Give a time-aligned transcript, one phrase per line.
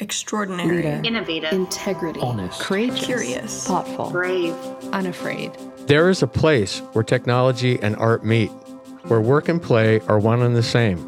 [0.00, 1.00] extraordinary, Leader.
[1.04, 4.54] innovative, integrity, honest, courageous, curious, thoughtful, brave,
[4.92, 5.52] unafraid.
[5.86, 8.50] There is a place where technology and art meet,
[9.08, 10.98] where work and play are one and the same.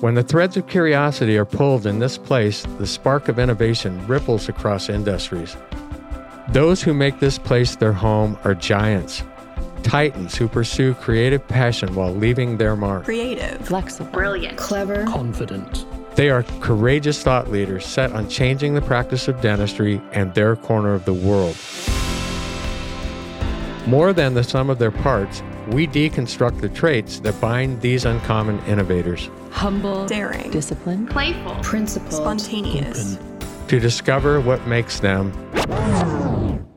[0.00, 4.48] When the threads of curiosity are pulled in this place, the spark of innovation ripples
[4.48, 5.56] across industries.
[6.48, 9.22] Those who make this place their home are giants,
[9.82, 13.04] titans who pursue creative passion while leaving their mark.
[13.04, 15.84] creative, Flexible, brilliant, clever, confident,
[16.20, 20.92] They are courageous thought leaders set on changing the practice of dentistry and their corner
[20.92, 21.56] of the world.
[23.88, 28.58] More than the sum of their parts, we deconstruct the traits that bind these uncommon
[28.66, 29.30] innovators.
[29.50, 35.32] Humble, daring, disciplined, playful, principled, spontaneous, open, to discover what makes them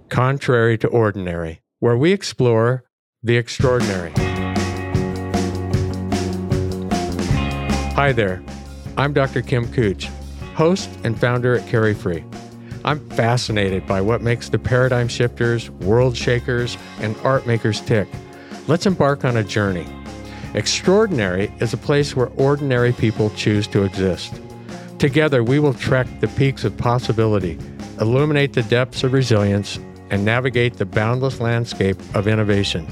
[0.08, 2.86] contrary to ordinary, where we explore
[3.22, 4.14] the extraordinary.
[7.96, 8.42] Hi there,
[8.96, 9.42] I'm Dr.
[9.42, 10.06] Kim Kutsch,
[10.54, 12.24] host and founder at CariFree.
[12.86, 18.08] I'm fascinated by what makes the paradigm shifters, world shakers, and art makers tick.
[18.68, 19.88] Let's embark on a journey.
[20.54, 24.40] Extraordinary is a place where ordinary people choose to exist.
[25.00, 27.58] Together, we will trek the peaks of possibility,
[28.00, 29.80] illuminate the depths of resilience,
[30.12, 32.86] and navigate the boundless landscape of innovation.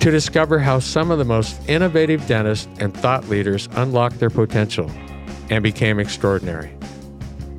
[0.00, 4.90] To discover how some of the most innovative dentists and thought leaders unlock their potential
[5.50, 6.72] and became extraordinary.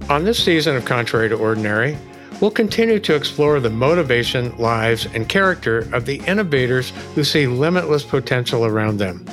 [0.09, 1.97] On this season of Contrary to Ordinary,
[2.41, 8.03] we'll continue to explore the motivation, lives, and character of the innovators who see limitless
[8.03, 9.25] potential around them.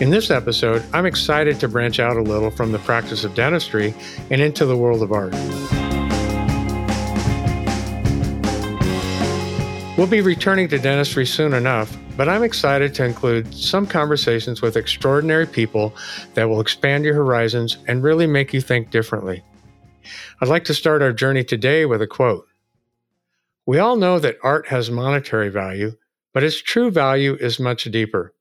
[0.00, 3.94] In this episode, I'm excited to branch out a little from the practice of dentistry
[4.30, 5.32] and into the world of art.
[9.96, 14.76] We'll be returning to dentistry soon enough, but I'm excited to include some conversations with
[14.76, 15.94] extraordinary people
[16.34, 19.42] that will expand your horizons and really make you think differently.
[20.40, 22.46] I'd like to start our journey today with a quote.
[23.66, 25.92] We all know that art has monetary value,
[26.32, 28.34] but its true value is much deeper.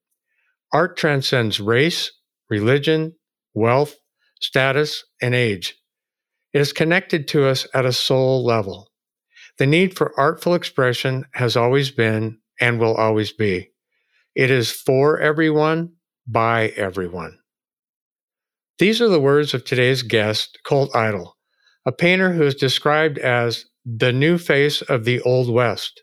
[0.71, 2.11] Art transcends race,
[2.49, 3.15] religion,
[3.53, 3.95] wealth,
[4.39, 5.77] status, and age.
[6.51, 8.91] It is connected to us at a soul level.
[9.57, 13.72] The need for artful expression has always been and will always be.
[14.35, 15.93] It is for everyone,
[16.25, 17.37] by everyone.
[18.79, 21.37] These are the words of today's guest, Colt Idol,
[21.85, 26.01] a painter who is described as the new face of the Old West.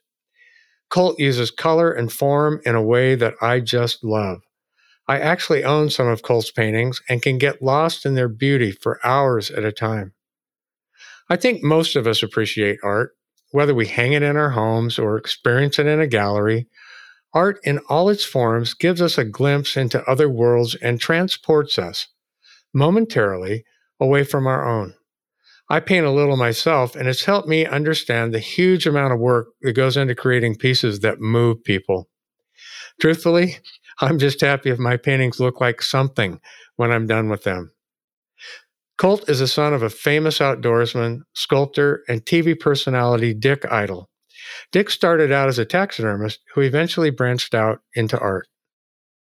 [0.90, 4.42] Colt uses color and form in a way that I just love.
[5.08, 9.04] I actually own some of Colt's paintings and can get lost in their beauty for
[9.04, 10.12] hours at a time.
[11.28, 13.12] I think most of us appreciate art,
[13.50, 16.68] whether we hang it in our homes or experience it in a gallery.
[17.32, 22.08] Art in all its forms gives us a glimpse into other worlds and transports us,
[22.74, 23.64] momentarily,
[24.00, 24.94] away from our own.
[25.68, 29.48] I paint a little myself, and it's helped me understand the huge amount of work
[29.62, 32.08] that goes into creating pieces that move people.
[33.00, 33.58] Truthfully,
[34.00, 36.40] I'm just happy if my paintings look like something
[36.76, 37.70] when I'm done with them.
[38.98, 44.10] Colt is the son of a famous outdoorsman, sculptor, and TV personality Dick Idol.
[44.72, 48.46] Dick started out as a taxidermist who eventually branched out into art.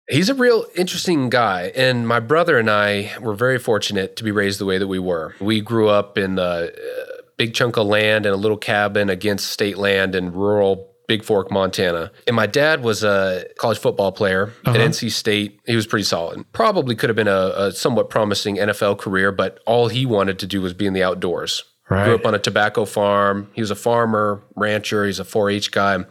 [0.08, 1.70] He's a real interesting guy.
[1.76, 4.98] And my brother and I were very fortunate to be raised the way that we
[4.98, 5.34] were.
[5.40, 6.68] We grew up in a
[7.36, 12.10] big chunk of land and a little cabin against state land in rural Bigfork, Montana.
[12.26, 14.72] And my dad was a college football player Uh-huh.
[14.78, 15.58] at NC State.
[15.66, 16.44] He was pretty solid.
[16.52, 20.46] Probably could have been a, a somewhat promising NFL career, but all he wanted to
[20.46, 21.64] do was be in the outdoors.
[21.88, 22.04] Right.
[22.04, 23.50] Grew up on a tobacco farm.
[23.54, 25.06] He was a farmer, rancher.
[25.06, 26.04] He's a 4 H guy.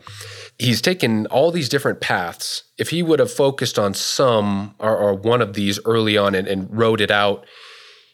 [0.57, 2.63] He's taken all these different paths.
[2.79, 6.47] If he would have focused on some or, or one of these early on and,
[6.47, 7.45] and wrote it out,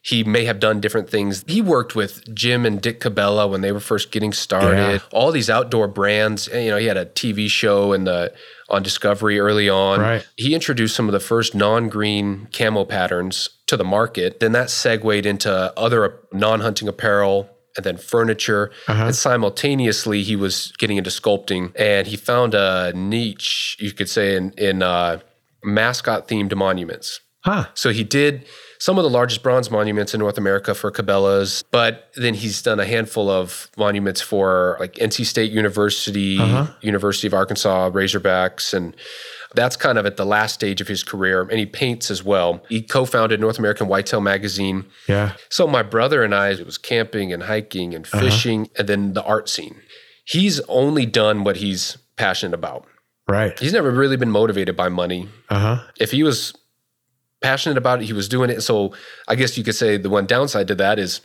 [0.04, 1.46] he may have done different things.
[1.48, 4.76] He worked with Jim and Dick Cabela when they were first getting started.
[4.76, 5.00] Yeah.
[5.14, 6.48] All these outdoor brands.
[6.48, 8.34] You know, he had a TV show in the
[8.74, 10.00] on Discovery early on.
[10.00, 10.28] Right.
[10.36, 14.40] He introduced some of the first non-green camo patterns to the market.
[14.40, 18.72] Then that segued into other non-hunting apparel and then furniture.
[18.88, 19.06] Uh-huh.
[19.06, 24.36] And simultaneously, he was getting into sculpting, and he found a niche, you could say,
[24.36, 25.20] in in uh,
[25.64, 27.20] mascot-themed monuments.
[27.46, 27.66] Huh.
[27.74, 28.46] So he did
[28.86, 32.80] some of the largest bronze monuments in North America for Cabela's, but then he's done
[32.82, 36.68] a handful of monuments for like NC State University, Uh-huh.
[36.82, 38.94] University of Arkansas, Razorbacks, and
[39.56, 41.42] that's kind of at the last stage of his career.
[41.50, 42.62] And he paints as well.
[42.68, 44.84] He co-founded North American Whitetail Magazine.
[45.08, 45.34] Yeah.
[45.50, 49.24] So my brother and I, it was camping and hiking and fishing, and then the
[49.24, 49.76] art scene.
[50.26, 52.86] He's only done what he's passionate about.
[53.30, 53.58] Right.
[53.60, 55.78] He's never really been motivated by money Uh huh.
[56.00, 56.54] if he was
[57.44, 58.62] passionate about it, he was doing it.
[58.62, 58.94] So
[59.28, 61.22] I guess you could say the one downside to that is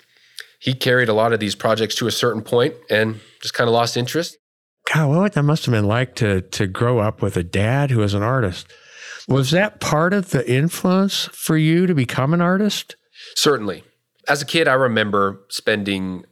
[0.61, 3.73] he carried a lot of these projects to a certain point and just kind of
[3.73, 4.37] lost interest.
[4.93, 8.01] God, what that must have been like to to grow up with a dad who
[8.01, 8.67] was an artist.
[9.29, 12.97] Was that part of the influence for you to become an artist?
[13.37, 13.85] Certainly.
[14.27, 16.25] As a kid, I remember spending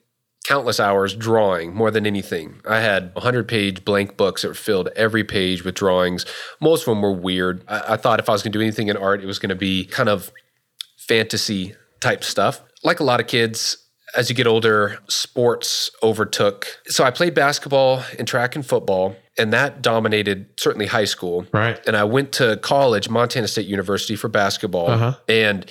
[0.46, 2.60] countless hours drawing more than anything.
[2.68, 6.24] I had 100 page blank books that were filled every page with drawings.
[6.60, 7.64] Most of them were weird.
[7.66, 9.50] I, I thought if I was going to do anything in art, it was going
[9.50, 10.30] to be kind of
[10.96, 12.62] fantasy type stuff.
[12.84, 13.76] Like a lot of kids,
[14.16, 16.66] as you get older, sports overtook.
[16.86, 21.46] So I played basketball and track and football, and that dominated certainly high school.
[21.52, 21.80] Right.
[21.88, 24.90] And I went to college, Montana State University, for basketball.
[24.90, 25.14] Uh-huh.
[25.28, 25.68] And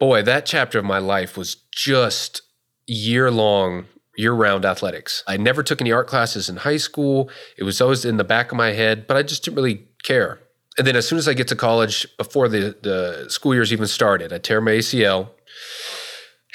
[0.00, 2.42] boy, that chapter of my life was just
[2.86, 3.86] year long,
[4.16, 5.22] year round athletics.
[5.26, 7.30] I never took any art classes in high school.
[7.56, 10.40] It was always in the back of my head, but I just didn't really care.
[10.78, 13.86] And then as soon as I get to college, before the, the school years even
[13.86, 15.30] started, I tear my ACL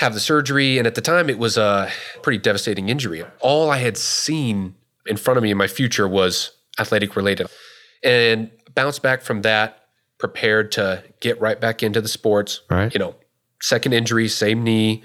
[0.01, 0.77] have the surgery.
[0.77, 1.89] And at the time, it was a
[2.23, 3.23] pretty devastating injury.
[3.39, 4.75] All I had seen
[5.05, 7.47] in front of me in my future was athletic related.
[8.03, 9.85] And bounced back from that,
[10.17, 12.61] prepared to get right back into the sports.
[12.69, 12.91] Right.
[12.93, 13.15] You know,
[13.61, 15.03] second injury, same knee.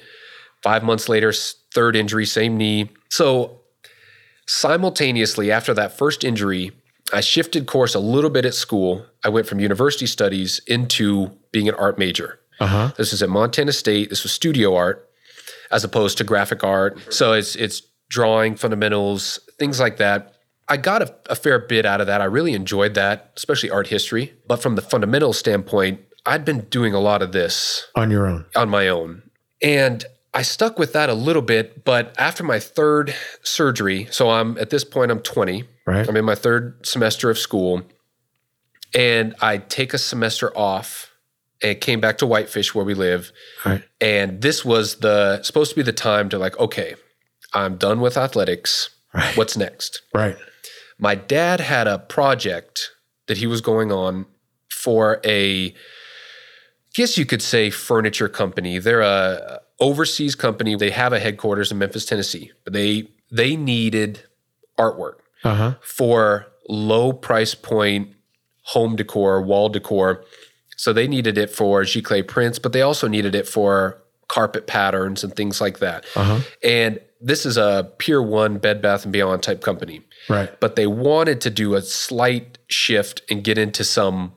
[0.66, 1.32] Five months later,
[1.72, 2.90] third injury, same knee.
[3.08, 3.60] So
[4.48, 6.72] simultaneously, after that first injury,
[7.12, 9.06] I shifted course a little bit at school.
[9.24, 12.40] I went from university studies into being an art major.
[12.58, 12.90] Uh-huh.
[12.96, 14.10] This is at Montana State.
[14.10, 15.08] This was studio art
[15.70, 16.98] as opposed to graphic art.
[17.14, 20.34] So it's it's drawing fundamentals, things like that.
[20.68, 22.20] I got a, a, fair bit out of that.
[22.20, 24.34] I really enjoyed that, especially art history.
[24.48, 28.46] But from the fundamental standpoint, I'd been doing a lot of this on your own,
[28.56, 29.22] on my own,
[29.62, 30.04] and
[30.37, 31.83] I stuck with that a little bit.
[31.83, 35.65] But after my third surgery, so I'm at this point I'm 20.
[35.87, 36.06] Right.
[36.06, 37.83] I'm in my third semester of school,
[38.94, 41.11] and I take a semester off
[41.62, 43.33] and came back to Whitefish where we live.
[43.65, 43.83] Right.
[43.99, 46.97] And this was the supposed to be the time to like, okay,
[47.55, 48.91] I'm done with athletics.
[49.15, 49.35] Right.
[49.38, 50.03] What's next?
[50.12, 50.37] Right.
[50.99, 52.91] My dad had a project
[53.27, 54.27] that he was going on
[54.69, 55.73] for a I
[56.94, 58.79] guess you could say furniture company.
[58.79, 60.75] They're a overseas company.
[60.76, 62.52] They have a headquarters in Memphis, Tennessee.
[62.64, 64.23] But they they needed
[64.78, 65.75] artwork uh-huh.
[65.82, 68.12] for low price point
[68.62, 70.25] home decor, wall decor
[70.76, 75.25] so they needed it for giclée prints, but they also needed it for carpet patterns
[75.25, 76.05] and things like that.
[76.14, 76.40] Uh-huh.
[76.62, 80.58] And this is a Pier One Bed Bath and Beyond type company, right?
[80.61, 84.32] But they wanted to do a slight shift and get into some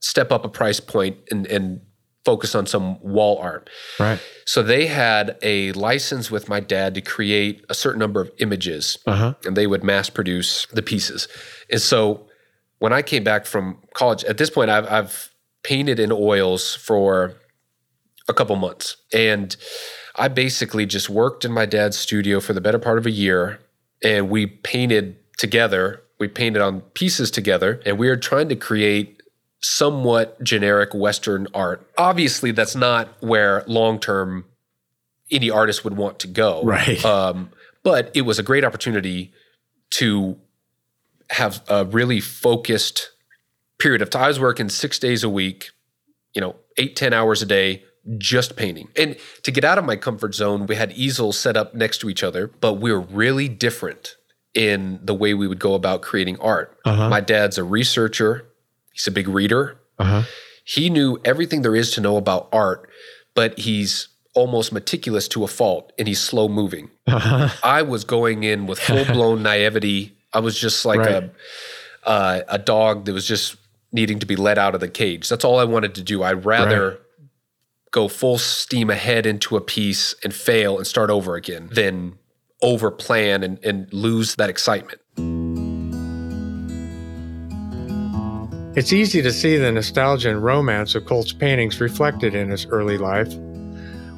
[0.00, 1.80] step up a price point and, and
[2.24, 3.68] focus on some wall art.
[4.00, 4.20] Right.
[4.46, 8.98] So they had a license with my dad to create a certain number of images,
[9.06, 9.34] uh-huh.
[9.44, 11.28] and they would mass produce the pieces.
[11.70, 12.26] And so
[12.78, 15.30] when I came back from college, at this point, I've, I've
[15.62, 17.34] painted in oils for
[18.28, 18.96] a couple months.
[19.12, 19.56] And
[20.16, 23.60] I basically just worked in my dad's studio for the better part of a year
[24.02, 26.02] and we painted together.
[26.18, 29.13] We painted on pieces together and we were trying to create
[29.64, 31.88] somewhat generic Western art.
[31.96, 34.44] Obviously, that's not where long term
[35.30, 36.62] any artist would want to go.
[36.62, 37.02] Right.
[37.04, 37.50] Um,
[37.82, 39.32] but it was a great opportunity
[39.90, 40.36] to
[41.30, 43.10] have a really focused
[43.78, 44.24] period of time.
[44.24, 45.70] I was working six days a week,
[46.34, 47.84] you know, eight ten hours a day,
[48.18, 48.88] just painting.
[48.96, 52.10] And to get out of my comfort zone, we had easels set up next to
[52.10, 54.16] each other, but we are really different
[54.54, 56.78] in the way we would go about creating art.
[56.84, 57.08] Uh-huh.
[57.08, 58.46] My dad's a researcher,
[58.94, 59.78] he's a big reader.
[59.98, 60.22] Uh-huh.
[60.64, 62.88] He knew everything there is to know about art,
[63.34, 66.90] but he's almost meticulous to a fault and he's slow moving.
[67.06, 67.50] Uh-huh.
[67.62, 70.16] I was going in with full blown naivety.
[70.32, 71.24] I was just like right.
[71.24, 71.30] a
[72.04, 73.56] uh, a dog that was just
[73.92, 75.28] needing to be let out of the cage.
[75.28, 76.22] That's all I wanted to do.
[76.22, 76.98] I'd rather right.
[77.92, 82.18] go full steam ahead into a piece and fail and start over again than
[82.60, 85.00] over plan and, and lose that excitement.
[88.76, 92.98] It's easy to see the nostalgia and romance of Colt's paintings reflected in his early
[92.98, 93.32] life.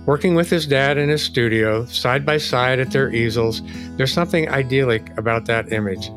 [0.07, 3.61] Working with his dad in his studio, side by side at their easels,
[3.99, 6.11] there's something idyllic about that image.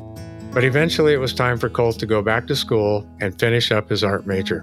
[0.54, 3.90] But eventually it was time for Colt to go back to school and finish up
[3.90, 4.62] his art major.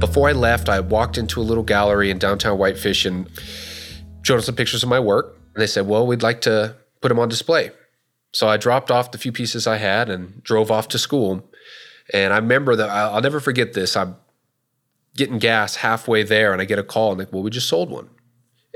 [0.00, 3.30] Before I left, I walked into a little gallery in downtown Whitefish and
[4.22, 5.36] showed them some pictures of my work.
[5.54, 7.70] And they said, Well, we'd like to put them on display.
[8.36, 11.50] So I dropped off the few pieces I had and drove off to school.
[12.12, 13.96] And I remember that I'll never forget this.
[13.96, 14.16] I'm
[15.16, 17.88] getting gas halfway there and I get a call and like, well, we just sold
[17.88, 18.10] one.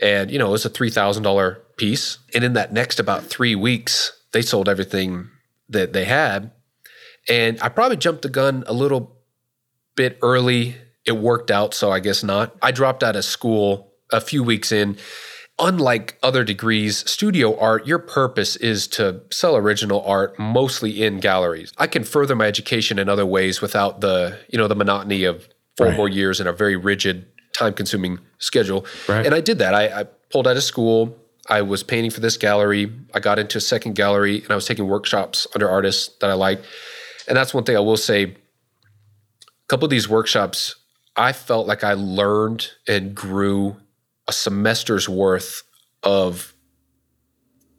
[0.01, 2.17] And, you know, it was a $3,000 piece.
[2.35, 5.29] And in that next about three weeks, they sold everything
[5.69, 6.53] that they had.
[7.29, 9.15] And I probably jumped the gun a little
[9.95, 12.57] bit early it worked out, so I guess not.
[12.63, 14.97] I dropped out of school a few weeks in.
[15.61, 21.73] Unlike other degrees, studio art, your purpose is to sell original art mostly in galleries.
[21.77, 25.49] I can further my education in other ways without the, you know, the monotony of
[25.77, 25.97] four Right.
[25.97, 28.87] more years in a very rigid, time-consuming schedule.
[29.07, 29.27] Right.
[29.27, 29.75] And I did that.
[29.75, 31.17] I, I pulled out of school.
[31.49, 32.91] I was painting for this gallery.
[33.13, 36.35] I got into a second gallery and I was taking workshops under artists that I
[36.35, 36.65] liked.
[37.29, 38.23] And that's one thing I will say.
[38.25, 38.37] A
[39.69, 40.77] couple of these workshops,
[41.17, 43.77] I felt like I learned and grew
[44.31, 45.65] a semester's worth
[46.05, 46.55] of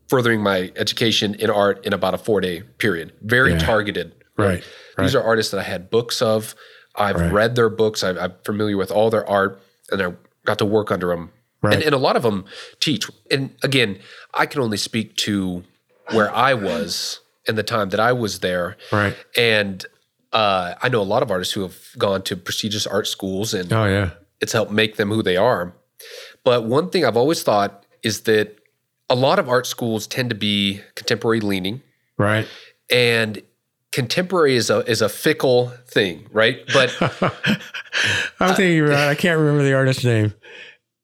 [0.10, 3.14] furthering my education in art in about a four day period.
[3.22, 3.60] Very Yeah.
[3.60, 4.12] targeted.
[4.38, 4.64] Right.
[4.98, 6.54] These are artists that I had books of.
[6.96, 7.32] I've Right.
[7.32, 8.04] read their books.
[8.04, 10.14] I, I'm familiar with all their art, and I
[10.46, 11.32] got to work under them.
[11.64, 11.76] Right.
[11.76, 12.44] And, and a lot of them
[12.82, 13.10] teach.
[13.32, 14.00] And again,
[14.34, 15.64] I can only speak to
[16.12, 18.76] where I was in the time that I was there.
[18.92, 19.16] Right.
[19.38, 19.86] And
[20.34, 23.72] uh, I know a lot of artists who have gone to prestigious art schools, and
[23.72, 24.10] Oh yeah.
[24.42, 25.74] it's helped make them who they are.
[26.44, 28.58] But one thing I've always thought is that
[29.10, 31.82] a lot of art schools tend to be contemporary leaning
[32.18, 32.48] Right.
[32.90, 33.42] and
[33.92, 36.60] contemporary is a is a fickle thing, right?
[36.74, 36.96] But
[38.40, 39.08] I'm thinking about.
[39.10, 40.34] I can't remember the artist's name,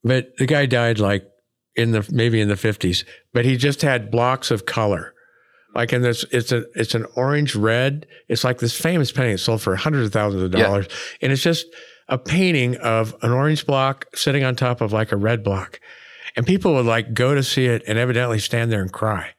[0.04, 1.30] but the guy died like
[1.76, 3.04] in the maybe in the 50s.
[3.34, 5.14] But he just had blocks of color,
[5.76, 6.24] like in this.
[6.32, 8.08] It's a it's an orange red.
[8.28, 9.38] It's like this famous painting.
[9.38, 10.64] Sold for hundreds of thousands of Yeah.
[10.68, 10.88] dollars,
[11.22, 11.66] and it's just
[12.10, 15.80] a painting of an orange block sitting on top of like a red block,
[16.36, 19.32] and people would like go to see it and evidently stand there and cry.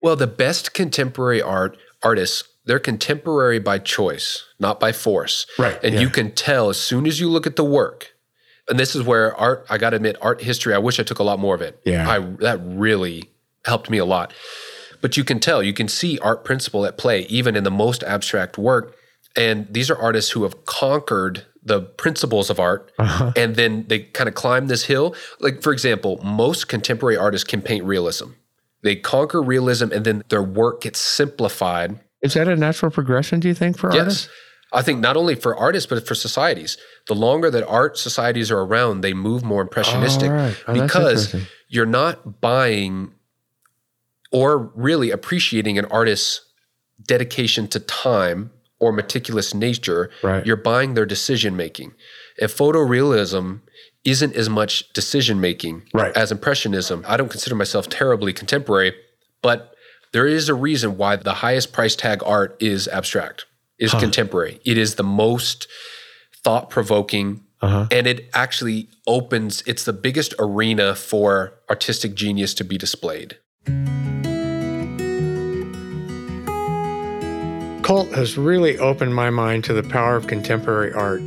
[0.00, 5.46] well, the best contemporary art artists, they're contemporary by choice, not by force.
[5.58, 6.00] Right, And yeah.
[6.00, 8.14] you can tell as soon as you look at the work.
[8.68, 11.18] And this is where art, I got to admit, art history, I wish I took
[11.18, 11.80] a lot more of it.
[11.84, 12.08] Yeah.
[12.08, 13.30] I that really
[13.64, 14.32] helped me a lot.
[15.00, 18.02] But you can tell, you can see art principle at play even in the most
[18.02, 18.94] abstract work.
[19.36, 23.32] And these are artists who have conquered the principles of art Uh-huh.
[23.36, 25.14] and then they kind of climb this hill.
[25.40, 28.28] Like, for example, most contemporary artists can paint realism.
[28.82, 32.00] They conquer realism and then their work gets simplified.
[32.22, 33.40] Is that a natural progression?
[33.40, 34.26] Do you think for artists?
[34.26, 34.34] Yes.
[34.72, 36.76] I think not only for artists, but for societies.
[37.06, 40.56] The longer that art societies are around, they move more impressionistic Oh, right.
[40.68, 41.34] Oh, because
[41.68, 43.12] you're not buying
[44.30, 46.44] or really appreciating an artist's
[47.02, 50.10] dedication to time or meticulous nature.
[50.22, 50.44] Right.
[50.46, 51.94] You're buying their decision making.
[52.36, 53.60] If photorealism
[54.04, 56.16] isn't as much decision making Right.
[56.16, 58.94] as impressionism, I don't consider myself terribly contemporary,
[59.42, 59.74] but
[60.12, 63.46] there is a reason why the highest price tag art is abstract,
[63.78, 64.60] is contemporary.
[64.64, 65.66] It is the most
[66.42, 67.44] thought provoking.
[67.60, 67.88] Uh-huh.
[67.90, 73.36] And it actually opens, it's the biggest arena for artistic genius to be displayed.
[77.88, 81.22] Colt has really opened my mind to the power of contemporary art.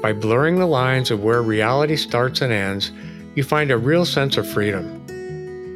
[0.00, 2.92] By blurring the lines of where reality starts and ends,
[3.34, 5.04] you find a real sense of freedom.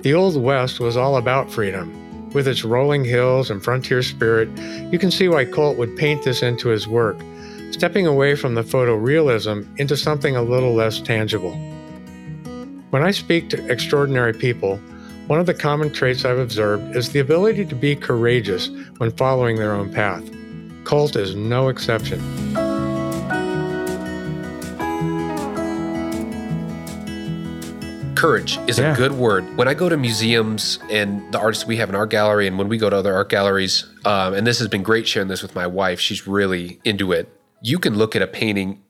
[0.03, 2.31] The Old West was all about freedom.
[2.31, 4.49] With its rolling hills and frontier spirit,
[4.93, 7.17] you can see why Colt would paint this into his work,
[7.73, 11.55] stepping away from the photorealism into something a little less tangible.
[12.91, 14.79] When I speak to extraordinary people,
[15.27, 19.57] one of the common traits I've observed is the ability to be courageous when following
[19.57, 20.23] their own path.
[20.85, 22.21] Colt is no exception.
[28.15, 28.93] Courage is Yeah.
[28.93, 29.45] a good word.
[29.57, 32.69] When I go to museums and the artists we have in our gallery, and when
[32.69, 35.57] we go to other art galleries, um, and this has been great sharing this with
[35.57, 37.29] my wife, she's really into it.
[37.63, 38.81] You can look at a painting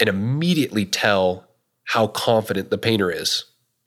[0.00, 1.46] and immediately tell
[1.84, 3.44] how confident the painter is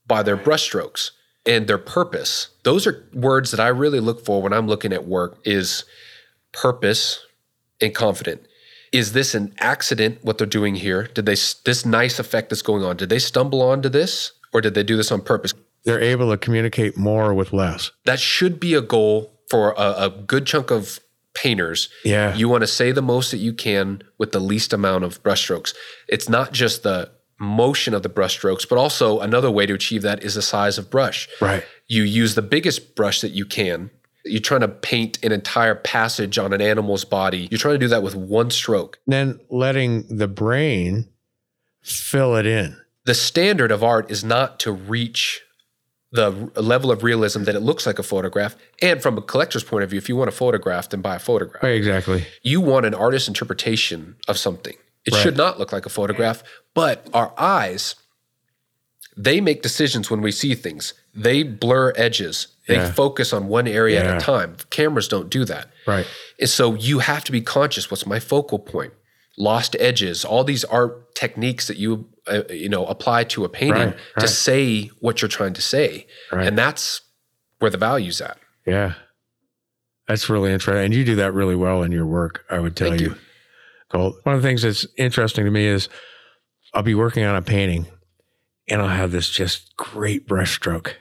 [0.07, 1.11] by their brushstrokes
[1.47, 2.49] and their purpose.
[2.63, 5.85] Those are words that I really look for when I'm looking at work is
[6.51, 7.25] purpose
[7.81, 8.45] and confident.
[8.91, 11.07] Is this an accident what they're doing here?
[11.13, 11.35] Did they
[11.65, 12.97] this nice effect that's going on?
[12.97, 15.53] Did they stumble onto this or did they do this on purpose?
[15.83, 17.91] They're able to communicate more with less.
[18.05, 20.99] That should be a goal for a, a good chunk of
[21.33, 21.89] painters.
[22.03, 22.35] Yeah.
[22.35, 25.73] You want to say the most that you can with the least amount of brushstrokes.
[26.07, 30.23] It's not just the motion of the brushstrokes, but also another way to achieve that
[30.23, 31.27] is the size of brush.
[31.39, 31.63] Right.
[31.87, 33.91] You use the biggest brush that you can.
[34.25, 37.47] You're trying to paint an entire passage on an animal's body.
[37.51, 38.99] You're trying to do that with one stroke.
[39.07, 41.07] Then letting the brain
[41.81, 42.77] fill it in.
[43.05, 45.41] The standard of art is not to reach
[46.11, 48.55] the level of realism that it looks like a photograph.
[48.81, 51.19] And from a collector's point of view, if you want a photograph, then buy a
[51.19, 51.63] photograph.
[51.63, 52.25] Right, exactly.
[52.43, 54.75] You want an artist's interpretation of something.
[55.05, 55.21] It Right.
[55.23, 56.43] should not look like a photograph,
[56.77, 57.95] but our eyes,
[59.25, 60.93] they make decisions when we see things.
[61.15, 62.47] They blur edges.
[62.67, 62.91] They Yeah.
[62.91, 64.57] focus on one area at a time.
[64.69, 65.65] Cameras don't do that.
[65.87, 66.05] Right.
[66.39, 68.93] And so you have to be conscious what's my focal point?
[69.39, 73.89] lost edges, all these art techniques that you uh, you know apply to a painting
[73.89, 74.29] Right, to right.
[74.29, 74.65] say
[74.99, 76.47] what you're trying to say, Right.
[76.47, 77.01] and that's
[77.59, 78.37] where the value's at.
[78.65, 78.93] Yeah.
[80.07, 80.83] That's really interesting.
[80.85, 83.15] And you do that really well in your work, I would tell Thank you.
[83.93, 83.99] you.
[84.23, 85.87] One of the things that's interesting to me is
[86.77, 87.87] I'll be working on a painting
[88.67, 90.95] and I'll have this just great brush stroke.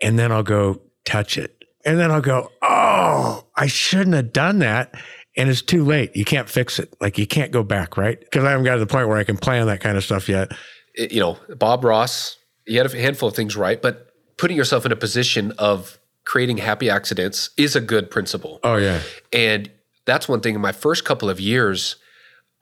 [0.00, 1.62] And then I'll go touch it.
[1.84, 4.92] And then I'll go, oh, I shouldn't have done that.
[5.36, 6.16] And it's too late.
[6.16, 6.92] You can't fix it.
[7.00, 8.18] Like you can't go back, right?
[8.18, 10.28] Because I haven't got to the point where I can plan that kind of stuff
[10.28, 10.50] yet.
[10.96, 14.84] It- you know, Bob Ross, he had a handful of things right, but putting yourself
[14.84, 18.58] in a position of creating happy accidents is a good principle.
[18.64, 19.00] Oh, yeah.
[19.32, 19.70] And
[20.06, 21.94] that's one thing in my first couple of years,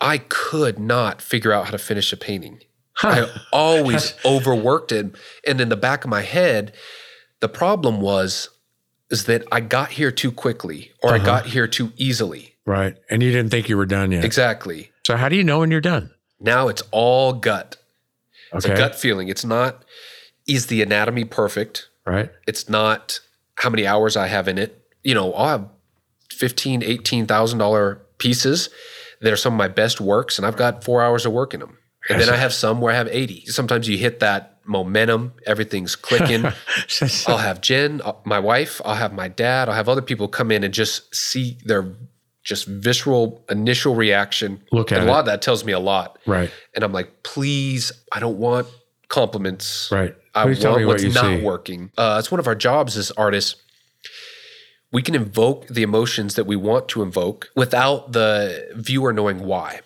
[0.01, 2.61] I could not figure out how to finish a painting.
[3.03, 5.15] I always overworked it.
[5.47, 6.75] And in the back of my head,
[7.41, 8.51] the problem was
[9.11, 11.25] is that I got here too quickly or I Uh-huh.
[11.27, 12.57] got here too easily.
[12.65, 12.97] Right.
[13.09, 14.25] And you didn't think you were done yet.
[14.25, 14.91] Exactly.
[15.07, 16.11] So, how do you know when you're done?
[16.41, 17.77] Now it's all gut.
[18.53, 18.75] It's Okay.
[18.75, 19.29] a gut feeling.
[19.29, 19.85] It's not
[20.47, 21.89] is the anatomy perfect?
[22.05, 22.31] Right.
[22.47, 23.21] It's not
[23.57, 24.81] how many hours I have in it.
[25.03, 25.69] You know, I'll have
[26.31, 28.69] fifteen, eighteen thousand dollar pieces
[29.27, 31.61] that are some of my best works, and I've got four hours of work in
[31.61, 31.79] them.
[32.09, 33.45] And then I have some where I have eighty.
[33.47, 36.45] Sometimes you hit that momentum, everything's clicking.
[37.27, 40.51] I'll have Jen, uh, my wife, I'll have my dad, I'll have other people come
[40.53, 41.93] in and just see their
[42.45, 44.63] just visceral initial reaction.
[44.71, 45.21] Look at and a lot it.
[45.21, 46.19] of that tells me a lot.
[46.27, 46.51] right.
[46.75, 48.69] And I'm like, please, I don't want
[49.09, 49.89] compliments.
[49.91, 50.15] Right.
[50.35, 51.43] I Please want what what's not see.
[51.43, 51.91] working.
[51.97, 53.57] Uh, it's one of our jobs as artists.
[54.97, 59.81] We can invoke the emotions that we want to invoke without the viewer knowing why.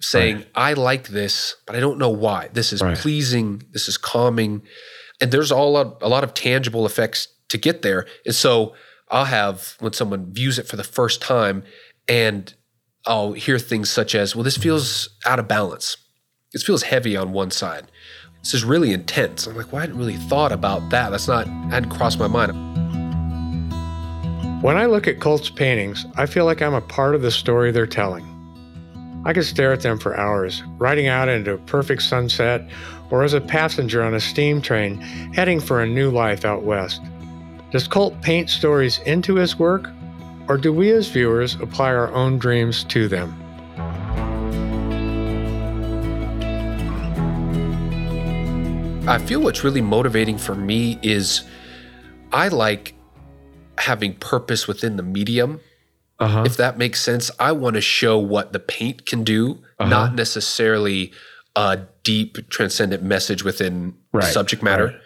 [0.00, 2.48] Saying, I like this, but I don't know why.
[2.52, 2.98] This is Right.
[2.98, 3.62] pleasing.
[3.70, 4.62] This is calming.
[5.20, 8.08] And there's all a, a lot of tangible effects to get there.
[8.26, 8.74] And so
[9.08, 11.62] I'll have, when someone views it for the first time,
[12.08, 12.52] and
[13.06, 15.96] I'll hear things such as, well, this feels out of balance.
[16.52, 17.84] This feels heavy on one side.
[18.42, 19.46] This is really intense.
[19.46, 21.10] I'm like, well, I hadn't really thought about that.
[21.10, 22.73] That's not, hadn't crossed my mind.
[24.64, 27.70] When I look at Colt's paintings, I feel like I'm a part of the story
[27.70, 28.24] they're telling.
[29.26, 32.66] I could stare at them for hours, riding out into a perfect sunset,
[33.10, 35.02] or as a passenger on a steam train
[35.34, 37.02] heading for a new life out west.
[37.72, 39.90] Does Colt paint stories into his work,
[40.48, 43.38] or do we as viewers apply our own dreams to them?
[49.06, 51.44] I feel what's really motivating for me is
[52.32, 52.93] I like
[53.78, 55.60] having purpose within the medium.
[56.18, 56.42] Uh huh.
[56.46, 59.88] If that makes sense, I want to show what the paint can do, Uh-huh.
[59.90, 61.12] not necessarily
[61.56, 64.86] a deep, transcendent message within the Right, subject matter.
[64.86, 64.96] right.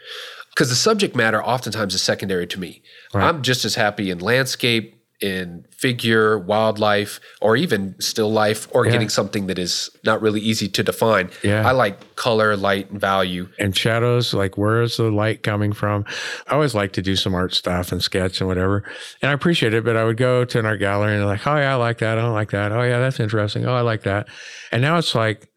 [0.55, 2.83] Because the subject matter oftentimes is secondary to me.
[3.15, 3.25] Right.
[3.29, 8.93] I'm just as happy in landscape, in figure, wildlife, or even still life, or Yeah.
[8.93, 11.31] getting something that is not really easy to define.
[11.43, 11.67] Yeah.
[11.67, 13.49] I like color, light, and value.
[13.59, 16.05] and shadows like where is the light coming from
[16.49, 18.83] i always like to do some art stuff and sketch and whatever
[19.23, 21.57] and i appreciate it but i would go to an art gallery and like oh
[21.57, 24.03] yeah i like that i don't like that oh yeah that's interesting oh i like
[24.03, 24.27] that
[24.73, 25.49] and now it's like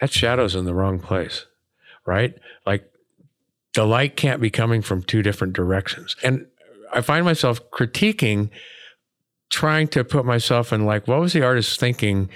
[0.00, 1.46] that shadow's in the wrong place
[2.06, 2.34] right
[2.66, 2.84] like
[3.74, 6.46] the light can't be coming from two different directions and
[6.92, 8.50] i find myself critiquing
[9.50, 12.28] trying to put myself in like what was the artist thinking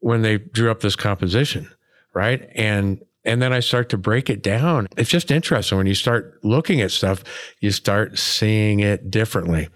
[0.00, 1.70] when they drew up this composition
[2.14, 2.48] right?
[2.54, 4.88] And and then i start to break it down.
[4.96, 5.78] It's just interesting.
[5.78, 7.22] When you start looking at stuff
[7.60, 9.68] you start seeing it differently.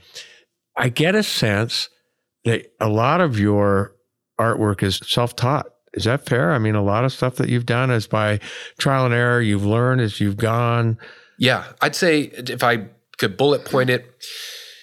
[0.77, 1.89] I get a sense
[2.45, 3.95] that a lot of your
[4.39, 5.67] artwork is self-taught.
[5.93, 6.53] Is that fair?
[6.53, 8.41] I mean a lot of stuff that you've done is by
[8.79, 9.41] trial and error.
[9.41, 10.99] You've learned as you've gone.
[11.39, 12.87] Yeah, I'd say if I
[13.19, 14.25] could bullet point it,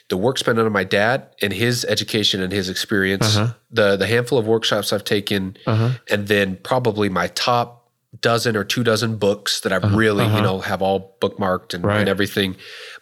[0.10, 3.54] the work spent under my dad and his education and his experience, Uh-huh.
[3.72, 7.90] the the handful of workshops I've taken, uh-huh and then probably my top
[8.20, 10.36] dozen or two dozen books that I've really, uh-huh.
[10.38, 12.00] you know, have all bookmarked and, Right.
[12.02, 12.58] and everything.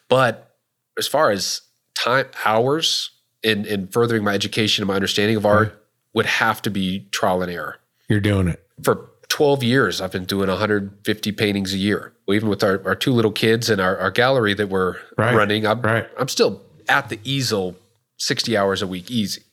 [0.08, 0.56] But
[1.00, 1.62] as far as
[1.96, 3.10] time hours
[3.42, 7.42] in in furthering my education and my understanding of art would have to be trial
[7.42, 7.78] and error.
[8.08, 12.12] you're doing it For 12 years, I've been doing 150 paintings a year.
[12.30, 15.34] Even with our, our two little kids and our, our gallery that we're Right.
[15.34, 16.10] running, I'm, Right.
[16.18, 17.78] I'm still at the easel
[18.18, 19.44] 60 hours a week, easy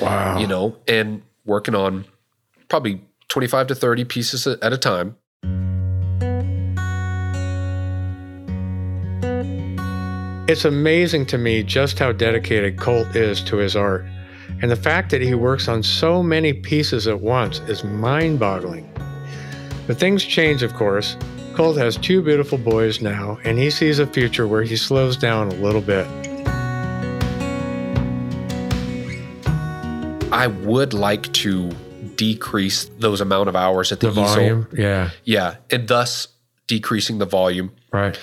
[0.00, 2.04] wow you know, and working on
[2.68, 3.00] probably
[3.30, 5.16] 25 to 30 pieces at a time.
[10.48, 14.04] It's amazing to me just how dedicated Colt is to his art.
[14.60, 18.91] And the fact that he works on so many pieces at once is mind boggling.
[19.92, 21.18] But things change, of course.
[21.52, 25.48] Colt has two beautiful boys now, and he sees a future where he slows down
[25.48, 26.06] a little bit.
[30.32, 31.70] I would like to
[32.16, 34.34] decrease those amount of hours at the, The easel.
[34.34, 34.68] volume.
[34.72, 35.10] Yeah.
[35.24, 36.28] Yeah, and thus
[36.68, 37.72] decreasing the volume.
[37.92, 38.18] Right.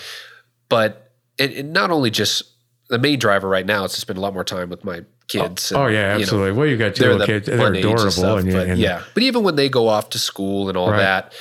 [0.69, 2.45] But it, it not only just
[2.89, 5.71] the main driver right now is to spend a lot more time with my kids.
[5.71, 6.52] Oh and, yeah, you know, absolutely.
[6.54, 7.45] well, you got 2 they're little the kids.
[7.47, 9.04] They're age and adorable, stuff, and, but and yeah.
[9.13, 10.97] But even when they go off to school and all Right.
[10.97, 11.34] that,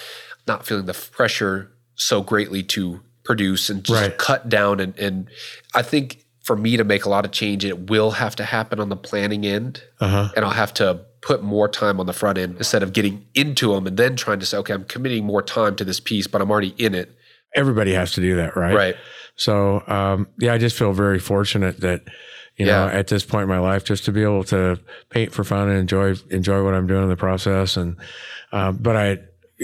[0.47, 4.17] not feeling the pressure so greatly to produce and just Right.
[4.19, 5.29] cut down and and
[5.75, 8.81] I think for me to make a lot of change, it will have to happen
[8.81, 10.31] on the planning end, Uh-huh.
[10.35, 13.75] and I'll have to put more time on the front end instead of getting into
[13.75, 16.41] them and then trying to say, okay, I'm committing more time to this piece, but
[16.41, 17.15] I'm already in it.
[17.55, 18.75] Everybody has to do that, right?
[18.75, 18.97] Right.
[19.37, 22.03] So, um, yeah, I just feel very fortunate that,
[22.57, 24.81] you know, at this point in my life, just to be able to
[25.11, 27.77] paint for fun and enjoy enjoy what I'm doing in the process.
[27.77, 27.97] And,
[28.53, 29.19] um, but I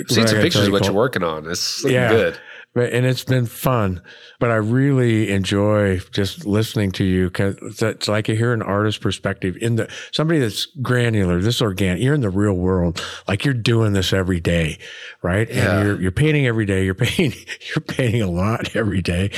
[0.08, 1.48] Seen I some pictures of what Cole, you're working on.
[1.50, 2.08] It's looking Yeah.
[2.08, 2.38] good.
[2.74, 4.02] But- and it's been fun.
[4.40, 9.00] But I really enjoy just listening to you because it's like I hear an artist's
[9.00, 12.02] perspective in the somebody that's granular, this organic.
[12.02, 14.78] You're in the real world, like you're doing this every day,
[15.22, 15.48] right?
[15.48, 15.78] Yeah.
[15.78, 16.84] And you're you're painting every day.
[16.84, 17.32] You're painting
[17.74, 19.30] you're painting a lot every day,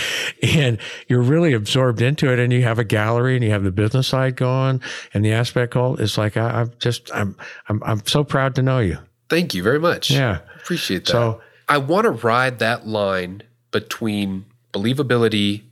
[0.43, 2.39] and you're really absorbed into it.
[2.39, 4.81] And you have a gallery, and you have the business side going,
[5.13, 6.01] and the aspect called.
[6.01, 7.37] It's like I, I'm just I'm
[7.69, 8.99] I'm I'm so proud to know you.
[9.29, 10.11] Thank you very much.
[10.11, 10.39] Yeah.
[10.57, 11.13] Appreciate that.
[11.13, 15.63] So I want to ride that line between believability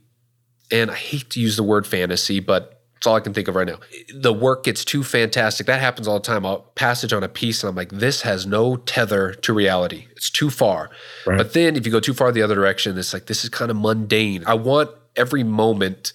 [0.71, 3.55] and I hate to use the word fantasy, but it's all I can think of
[3.55, 3.77] right now.
[4.15, 5.67] The work gets too fantastic.
[5.67, 6.45] That happens all the time.
[6.45, 10.07] I'll passage on a piece and I'm like, this has no tether to reality.
[10.11, 10.89] It's too far.
[11.25, 11.37] Right.
[11.37, 13.69] But then if you go too far the other direction, it's like, this is kind
[13.69, 14.43] of mundane.
[14.47, 16.13] I want every moment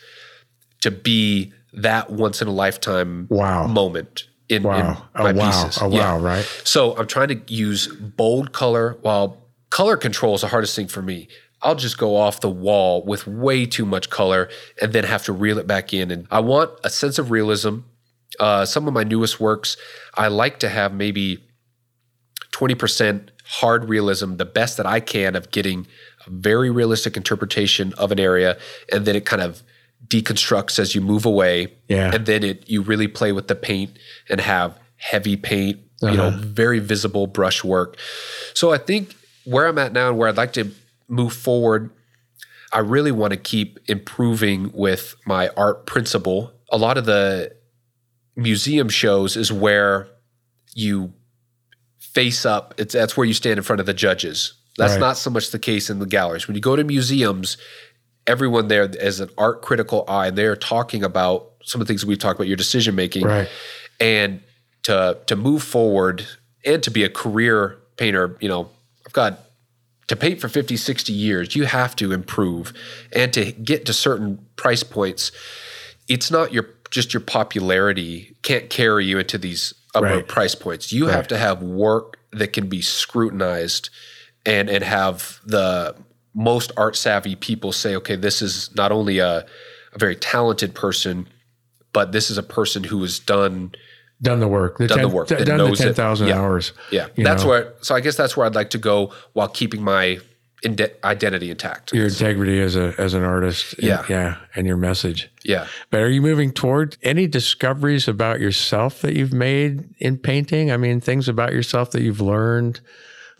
[0.81, 3.67] to be that once in a lifetime Wow.
[3.69, 5.81] moment in, wow, in oh wow, pieces.
[5.81, 6.15] oh Yeah.
[6.15, 6.45] wow, right?
[6.65, 9.40] So I'm trying to use bold color while
[9.71, 11.29] color control is the hardest thing for me.
[11.63, 14.49] I'll just go off the wall with way too much color
[14.81, 16.11] and then have to reel it back in.
[16.11, 17.81] And I want a sense of realism.
[18.39, 19.77] Uh, some of my newest works,
[20.15, 21.45] I like to have maybe
[22.53, 25.87] 20% hard realism, the best that I can of getting
[26.27, 28.57] a very realistic interpretation of an area.
[28.93, 29.63] And then it kind of
[30.09, 31.73] deconstructs as you move away.
[31.89, 32.15] Yeah.
[32.15, 33.99] And then it you really play with the paint
[34.31, 36.39] and have heavy paint, you know, Uh-huh.
[36.41, 37.97] very visible brushwork.
[38.55, 39.15] So I think
[39.51, 40.71] where I'm at now and where I'd like to
[41.09, 41.91] move forward,
[42.73, 46.53] I really want to keep improving with my art principle.
[46.71, 47.55] A lot of the
[48.37, 50.07] museum shows is where
[50.75, 51.13] you
[51.99, 52.75] face up.
[52.79, 54.55] It's that's where you stand in front of the judges.
[54.79, 55.01] That's Right.
[55.01, 56.47] not so much the case in the galleries.
[56.47, 57.57] When you go to museums,
[58.27, 60.29] everyone there is an art critical eye.
[60.29, 63.49] and They're talking about some of the things we've talked about, your decision making, Right.
[63.99, 64.41] and
[64.85, 66.25] to to move forward
[66.65, 68.37] and to be a career painter.
[68.41, 68.71] You know,
[69.11, 69.41] I've got
[70.07, 71.57] to paint for 50, 60 years.
[71.57, 72.73] You have to improve,
[73.13, 75.33] and to get to certain price points,
[76.07, 80.29] it's not your just your popularity can't carry you into these upper Right.
[80.29, 80.93] price points.
[80.93, 83.91] You have to have work that can be scrutinized
[84.47, 85.97] and and have the
[86.33, 89.45] most art savvy people say, okay, this is not only a,
[89.93, 91.29] a very talented person,
[91.93, 93.73] but this is a person who has done
[94.23, 94.79] Done the work.
[94.79, 95.29] The Done the work.
[95.29, 96.39] d- Done the ten thousand Yeah.
[96.41, 96.73] hours.
[96.91, 97.07] yeah.
[97.17, 97.49] That's know.
[97.49, 100.19] where so I guess that's where I'd like to go while keeping my
[100.63, 101.95] inde- identity intact.
[101.95, 103.75] Your integrity as a as an artist.
[103.75, 104.05] and- Yeah.
[104.11, 105.31] yeah, and your message.
[105.43, 105.67] Yeah.
[105.91, 110.71] But are you moving toward any discoveries about yourself that you've made in painting?
[110.71, 112.81] I mean, things about yourself that you've learned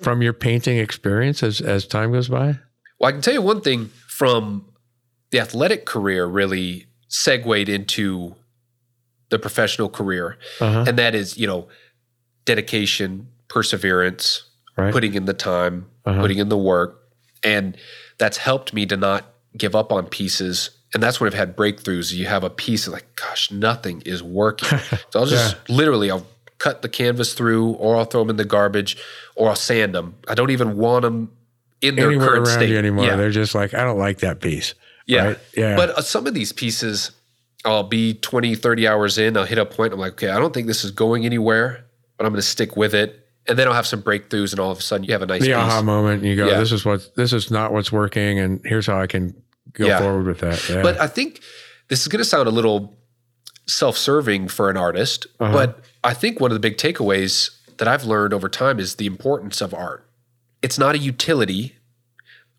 [0.01, 2.59] from your painting experience as as time goes by.
[2.99, 4.65] Well, I can tell you one thing from
[5.31, 8.35] the athletic career really segued into
[9.31, 10.85] the professional career, Uh-huh.
[10.87, 11.69] and that is, you know,
[12.45, 14.45] dedication, perseverance,
[14.77, 14.93] Right.
[14.93, 16.21] putting in the time, Uh-huh.
[16.21, 17.03] putting in the work,
[17.43, 17.77] and
[18.19, 19.25] that's helped me to not
[19.57, 20.71] give up on pieces.
[20.95, 22.13] And that's when I've had breakthroughs.
[22.13, 24.79] You have a piece of like, gosh, nothing is working.
[25.11, 26.27] so I'll just literally, I'll
[26.59, 28.97] cut the canvas through, or I'll throw them in the garbage,
[29.37, 30.15] or I'll sand them.
[30.29, 31.31] I don't even want them
[31.81, 33.07] in their Anywhere current around state you anymore.
[33.07, 33.17] Yeah.
[33.17, 34.75] They're just like, I don't like that piece.
[35.07, 35.25] Yeah.
[35.29, 35.39] Right?
[35.57, 35.77] Yeah.
[35.77, 37.11] But uh, some of these pieces,
[37.65, 40.55] I'll be 20, 30 hours in, I'll hit a point, I'm like, okay, I don't
[40.55, 41.85] think this is going anywhere,
[42.17, 43.27] but I'm going to stick with it.
[43.47, 45.41] And then I'll have some breakthroughs, and all of a sudden you have a nice
[45.41, 45.57] the piece.
[45.57, 46.59] aha moment, and you go, Yeah.
[46.59, 49.35] "This is what this is not what's working," and here's how I can
[49.73, 49.99] go Yeah.
[49.99, 50.69] forward with that.
[50.69, 50.83] Yeah.
[50.83, 51.41] But I think
[51.89, 52.97] this is going to sound a little
[53.67, 55.53] self serving for an artist, Uh-huh.
[55.53, 59.07] but I think one of the big takeaways that I've learned over time is the
[59.07, 60.07] importance of art.
[60.63, 61.77] It's not a utility,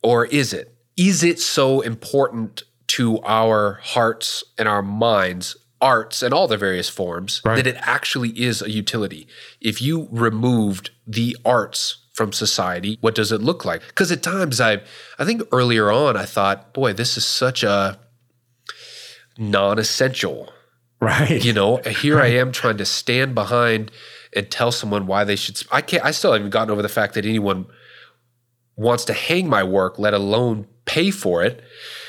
[0.01, 0.73] or is it?
[0.97, 2.63] Is it so important
[2.97, 7.55] to our hearts and our minds, arts and all the various forms, Right.
[7.57, 9.27] that it actually is a utility?
[9.59, 13.81] If you removed the arts from society, what does it look like?
[13.87, 14.81] Because at times I
[15.17, 17.97] I think earlier on I thought, boy, this is such a
[19.37, 20.51] non-essential
[20.99, 21.43] Right.
[21.43, 22.31] You know, here right.
[22.31, 23.89] I am trying to stand behind
[24.35, 25.59] and tell someone why they should.
[25.71, 26.05] I can't.
[26.05, 27.65] I still haven't gotten over the fact that anyone
[28.75, 31.63] wants to hang my work, let alone pay for it.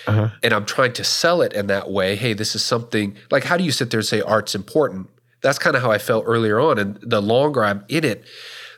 [0.07, 0.31] Uh-huh.
[0.43, 2.17] And I'm trying to sell it in that way.
[2.17, 3.45] Hey, this is something like.
[3.45, 5.09] How do you sit there and say art's important?
[5.43, 6.79] That's kind of how I felt earlier on.
[6.79, 8.25] And the longer I'm in it,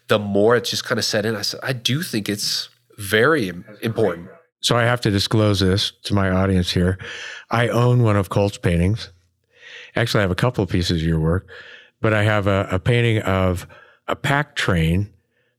[0.09, 1.37] the more it's just kind of set in.
[1.37, 4.29] I said, I do think it's very important.
[4.61, 6.99] So I have to disclose this to my audience here.
[7.51, 9.11] I own one of Colt's paintings.
[9.97, 11.49] Actually, I have a couple of pieces of your work,
[12.01, 13.67] but I have a, a painting of
[14.09, 15.13] a pack train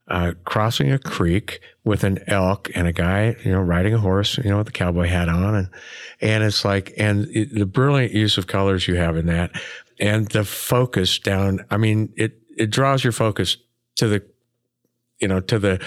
[0.08, 4.38] uh, crossing a creek with an elk and a guy, you know, riding a horse,
[4.38, 5.70] you know, with a cowboy hat on, and
[6.22, 9.52] and it's like, and it, the brilliant use of colors you have in that,
[10.00, 11.66] and the focus down.
[11.72, 13.58] I mean, it it draws your focus
[13.96, 14.24] to the,
[15.20, 15.84] you know, to the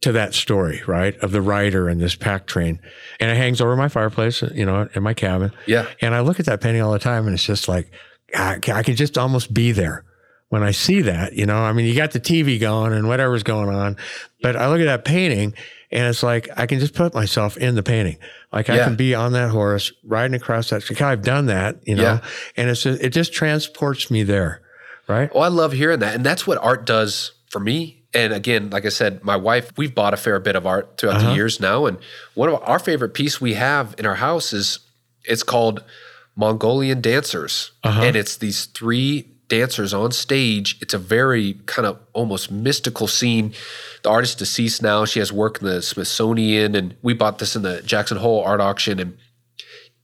[0.00, 1.16] to that story, right?
[1.18, 2.80] Of the rider and this pack train.
[3.18, 5.52] And it hangs over my fireplace, you know, in my cabin.
[5.66, 5.86] Yeah.
[6.00, 7.90] And I look at that painting all the time and it's just like,
[8.34, 10.04] I, I can just almost be there
[10.48, 13.42] when I see that, you know, I mean, you got the TV going and whatever's
[13.42, 13.96] going on,
[14.40, 15.54] but I look at that painting
[15.90, 18.16] and it's like, I can just put myself in the painting.
[18.52, 18.76] Like yeah.
[18.76, 21.02] I can be on that horse riding across that street.
[21.02, 22.20] I've done that, you know, yeah.
[22.56, 24.62] and it's, just, it just transports me there.
[25.06, 25.30] Right.
[25.34, 26.14] Oh, I love hearing that.
[26.14, 29.94] And that's what art does for me and again, like I said, my wife, we've
[29.94, 31.30] bought a fair bit of art throughout uh-huh.
[31.30, 31.86] the years now.
[31.86, 31.98] And
[32.34, 34.80] one of our favorite piece we have in our house is
[35.24, 35.84] it's called
[36.34, 37.72] Mongolian Dancers.
[37.84, 38.02] Uh-huh.
[38.02, 40.76] And it's these three dancers on stage.
[40.80, 43.54] It's a very kind of almost mystical scene.
[44.02, 45.04] The artist deceased now.
[45.04, 48.60] She has work in the Smithsonian, and we bought this in the Jackson Hole art
[48.60, 49.00] auction.
[49.00, 49.16] And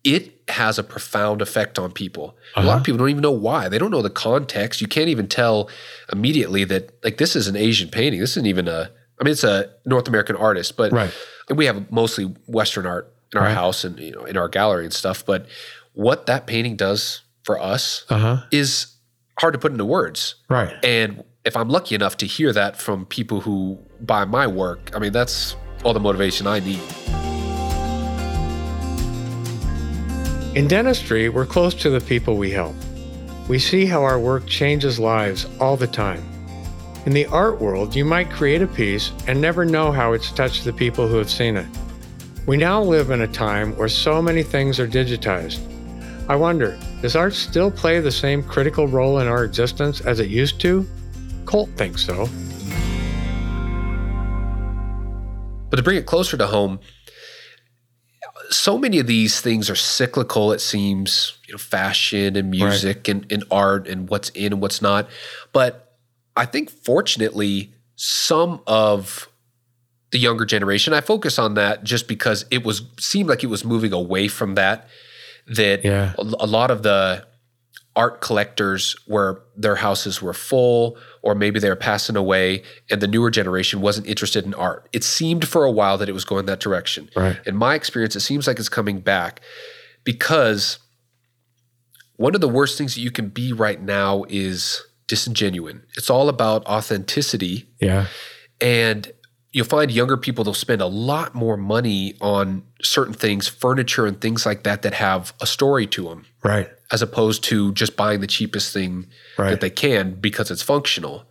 [0.02, 2.36] it has a profound effect on people.
[2.54, 2.60] Uh-huh.
[2.60, 2.84] A lot of uh-huh.
[2.84, 3.68] people don't even know why.
[3.68, 4.80] They don't know the context.
[4.80, 5.70] You can't even tell
[6.12, 8.20] immediately that like this is an Asian painting.
[8.20, 11.12] This isn't even a I mean it's a North American artist, but right.
[11.54, 13.54] we have mostly Western art in our right.
[13.54, 15.24] house and you know in our gallery and stuff.
[15.24, 15.46] But
[15.94, 18.42] what that painting does for us uh-huh.
[18.50, 18.94] is
[19.38, 20.36] hard to put into words.
[20.48, 20.74] Right.
[20.84, 24.98] And if I'm lucky enough to hear that from people who buy my work, I
[24.98, 26.80] mean that's all the motivation I need.
[30.56, 32.76] In dentistry, we're close to the people we help.
[33.48, 36.22] We see how our work changes lives all the time.
[37.06, 40.64] In the art world, you might create a piece and never know how it's touched
[40.64, 41.66] the people who have seen it.
[42.46, 45.60] We now live in a time where so many things are digitized.
[46.26, 50.30] I wonder, does art still play the same critical role in our existence as it
[50.30, 50.86] used to?
[51.44, 52.28] Colt thinks so.
[55.68, 56.80] But to bring it closer to home,
[58.48, 63.08] so many of these things are cyclical, it seems, you know, fashion and music right.
[63.08, 65.08] and, and art and what's in and what's not.
[65.52, 65.98] But
[66.36, 69.28] I think fortunately, some of
[70.10, 73.64] the younger generation, I focus on that just because it was seemed like it was
[73.64, 74.88] moving away from that.
[75.46, 76.14] That yeah.
[76.18, 77.26] a, lot of the
[77.96, 83.06] art collectors where their houses were full or maybe they were passing away and the
[83.06, 84.88] newer generation wasn't interested in art.
[84.92, 87.10] It seemed for a while that it was going that direction.
[87.14, 87.38] Right.
[87.46, 89.40] In my experience, it seems like it's coming back
[90.02, 90.78] because
[92.16, 95.82] one of the worst things that you can be right now is disingenuine.
[95.96, 97.68] It's all about authenticity.
[97.80, 98.06] Yeah.
[98.60, 99.10] And
[99.54, 104.20] you'll find younger people they'll spend a lot more money on certain things, furniture and
[104.20, 106.26] things like that that have a story to them.
[106.42, 109.50] Right as opposed to just buying the cheapest thing right.
[109.50, 111.24] that they can because it's functional,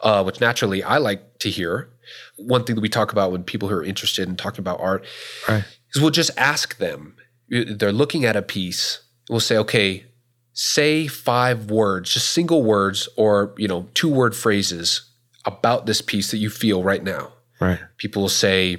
[0.00, 1.90] uh, which naturally I like to hear.
[2.36, 5.04] One thing that we talk about when people who are interested in talking about art
[5.48, 5.64] right.
[5.92, 7.16] is we'll just ask them.
[7.48, 9.00] They're looking at a piece.
[9.28, 10.06] We'll say, okay,
[10.52, 15.10] say five words, just single words or you know two word phrases
[15.44, 17.32] about this piece that you feel right now.
[17.62, 17.80] Right.
[17.96, 18.78] People will say,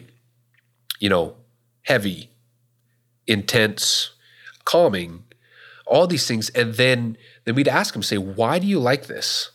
[1.00, 1.36] you know,
[1.84, 2.30] heavy,
[3.28, 4.12] intense,
[4.65, 5.24] calming,
[5.86, 6.50] all these things.
[6.50, 9.52] And then then we'd ask them, say, why do you like this?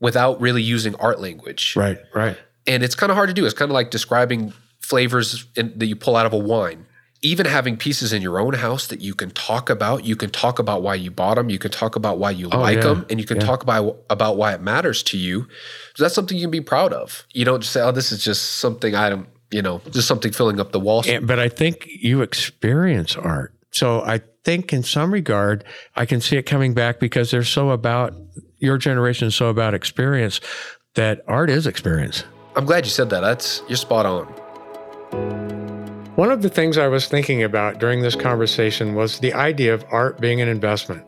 [0.00, 1.74] Without really using art language.
[1.76, 2.36] Right, right.
[2.66, 3.46] And it's kind of hard to do.
[3.46, 6.86] It's kind of like describing flavors in, that you pull out of a wine.
[7.26, 10.60] Even having pieces in your own house that you can talk about, you can talk
[10.60, 12.82] about why you bought them, you can talk about why you oh, like yeah.
[12.84, 13.46] them, and you can yeah.
[13.46, 15.48] talk about about why it matters to you.
[15.96, 17.26] So that's something you can be proud of.
[17.32, 20.30] You don't just say, "Oh, this is just something I don't," you know, just something
[20.30, 21.02] filling up the wall.
[21.04, 25.64] And, but I think you experience art, so I think in some regard,
[25.96, 28.14] I can see it coming back because they're so about
[28.58, 30.40] your generation is so about experience
[30.94, 32.22] that art is experience.
[32.54, 33.20] I'm glad you said that.
[33.20, 35.65] That's you're spot on.
[36.16, 39.84] One of the things I was thinking about during this conversation was the idea of
[39.90, 41.04] art being an investment.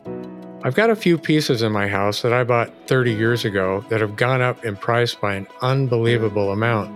[0.63, 4.01] I've got a few pieces in my house that I bought 30 years ago that
[4.01, 6.91] have gone up in price by an unbelievable amount.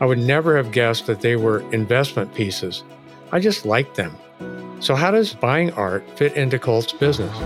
[0.00, 2.84] I would never have guessed that they were investment pieces.
[3.32, 4.16] I just liked them.
[4.78, 7.36] So, how does buying art fit into Colt's business?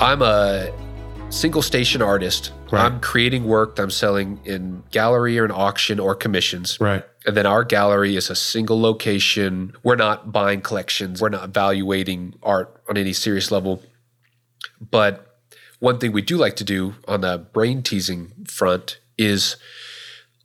[0.00, 0.72] I'm a
[1.34, 2.52] single station artist.
[2.70, 2.84] Right.
[2.84, 6.80] I'm creating work that I'm selling in gallery or an auction or commissions.
[6.80, 7.04] Right.
[7.26, 9.74] And then our gallery is a single location.
[9.82, 11.20] We're not buying collections.
[11.20, 13.82] We're not evaluating art on any serious level.
[14.80, 15.38] But
[15.80, 19.56] one thing we do like to do on the brain teasing front is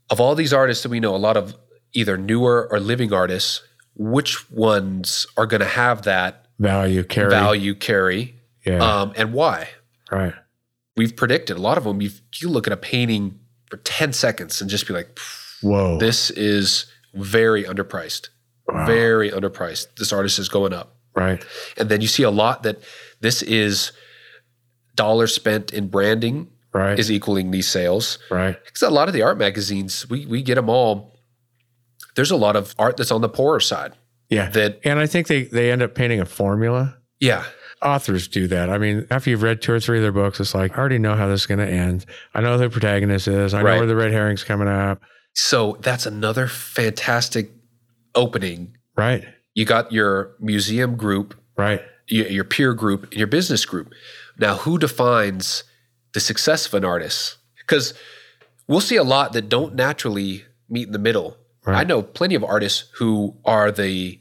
[0.10, 1.56] of all these artists that we know, a lot of
[1.94, 3.62] either newer or living artists,
[3.96, 7.30] which ones are going to have that Value carry.
[7.30, 8.80] value carry Yeah.
[9.02, 9.70] um, and why?
[10.12, 10.34] right.
[11.00, 12.02] We've predicted a lot of them.
[12.02, 15.18] You've, you look at a painting for 10 seconds and just be like,
[15.62, 15.98] Whoa.
[15.98, 18.30] this is very underpriced.
[18.68, 18.86] Wow.
[18.86, 19.88] Very underpriced.
[19.98, 20.96] This artist is going up.
[21.16, 21.44] right.
[21.78, 22.78] And then you see a lot that
[23.22, 23.92] this is
[24.96, 27.00] dollars spent in branding Right.
[27.00, 28.20] is equaling these sales.
[28.30, 28.56] right.
[28.66, 31.18] Because a lot of the art magazines, we we get them all.
[32.16, 33.94] There's a lot of art that's on the poorer side.
[34.30, 34.50] Yeah.
[34.52, 36.96] That and I think they, they end up painting a formula.
[37.20, 37.44] yeah,
[37.82, 38.70] Authors do that.
[38.70, 41.00] I mean, after you've read two or three of their books, it's like, I already
[41.00, 42.06] know how this is going to end.
[42.34, 43.54] I know who the protagonist is.
[43.54, 45.02] I know where the red herring's coming up.
[45.34, 47.52] so that's another fantastic
[48.16, 48.76] opening.
[48.98, 49.24] Right.
[49.54, 51.82] You got your museum group, Right.
[52.08, 53.94] your, your peer group, and your business group.
[54.38, 55.64] Now, who defines
[56.14, 57.38] the success of an artist?
[57.58, 57.94] Because
[58.68, 61.38] we'll see a lot that don't naturally meet in the middle.
[61.66, 61.80] Right.
[61.80, 64.20] I know plenty of artists who are the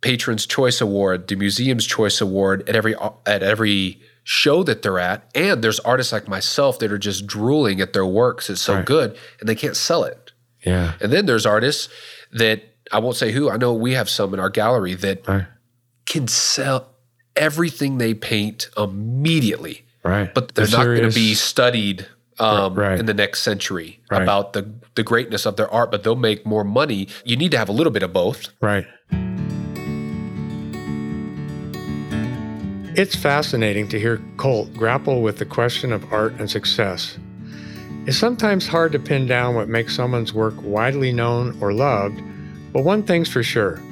[0.00, 2.94] Patron's Choice Award, the Museum's Choice Award at every
[3.26, 7.80] at every show that they're at, and there's artists like myself that are just drooling
[7.80, 8.50] at their works.
[8.50, 8.84] It's so Right.
[8.84, 10.32] good, and they can't sell it.
[10.64, 10.94] Yeah.
[11.00, 11.88] And then there's artists
[12.32, 13.48] that I won't say who.
[13.50, 15.46] I know we have some in our gallery that Right.
[16.06, 16.90] can sell
[17.36, 20.32] everything they paint immediately, Right.
[20.34, 22.06] but they're The not going to be studied
[22.38, 22.98] um, Right.
[22.98, 24.22] in the next century Right.
[24.22, 25.90] about the the greatness of their art.
[25.90, 27.08] But they'll make more money.
[27.24, 28.48] You need to have a little bit of both.
[28.60, 28.86] Right.
[32.96, 37.18] It's fascinating to hear Colt grapple with the question of art and success.
[38.06, 42.18] It's sometimes hard to pin down what makes someone's work widely known or loved,
[42.72, 43.82] but one thing's for sure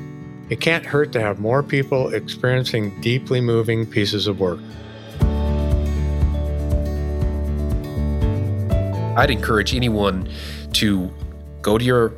[0.48, 4.60] it can't hurt to have more people experiencing deeply moving pieces of work.
[9.18, 10.30] I'd encourage anyone
[10.72, 11.12] to
[11.60, 12.14] go to your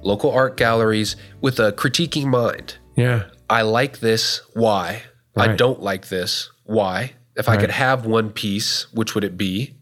[0.00, 2.78] local art galleries with a critiquing mind.
[2.96, 3.24] Yeah.
[3.50, 4.40] I like this.
[4.54, 5.02] Why?
[5.36, 6.50] I don't like this.
[6.64, 7.12] Why?
[7.36, 9.74] If I could have one piece, which would it be?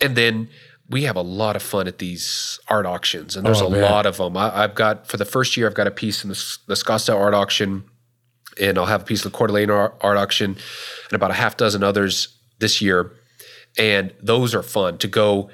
[0.00, 0.48] And then
[0.90, 3.82] we have a lot of fun at these art auctions, and there's Oh, a man.
[3.82, 4.36] lot of them.
[4.36, 7.16] I, I've got for the first year, I've got a piece in the, the Scottsdale
[7.18, 7.84] art auction,
[8.60, 10.52] and I'll have a piece of the Coeur d'Alene art, art auction,
[11.08, 13.12] and about a half dozen others this year.
[13.78, 15.50] And those are fun to go.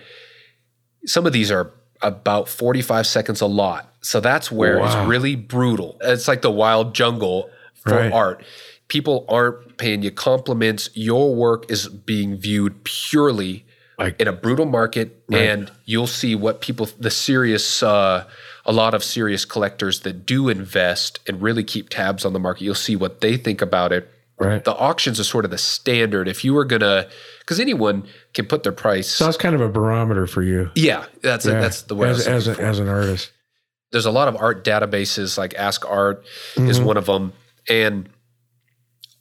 [1.07, 3.93] Some of these are about 45 seconds a lot.
[4.01, 4.87] So that's where Wow.
[4.87, 5.97] it's really brutal.
[6.01, 8.13] It's like the wild jungle for Right.
[8.13, 8.45] art.
[8.89, 10.91] People aren't paying you compliments.
[10.95, 13.65] Your work is being viewed purely
[14.19, 15.43] in a brutal market, Right.
[15.43, 18.25] and you'll see what people, the serious, uh,
[18.67, 22.65] a lot of serious collectors that do invest and really keep tabs on the market.
[22.65, 24.11] You'll see what they think about it.
[24.39, 24.63] Right.
[24.65, 26.27] The auctions are sort of the standard.
[26.27, 27.07] If you were gonna,
[27.39, 28.03] because anyone
[28.35, 29.09] can put their price.
[29.09, 30.71] So it's kind of a barometer for you.
[30.75, 31.61] yeah, that's Yeah.
[31.61, 32.09] that's the way.
[32.11, 33.31] As, as, a, as an artist.
[33.93, 36.25] there's a lot of art databases like Ask Art
[36.57, 36.85] is Mhm.
[36.85, 37.33] one of them,
[37.69, 38.09] and